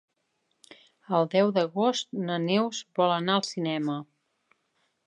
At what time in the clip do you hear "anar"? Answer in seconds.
3.21-3.39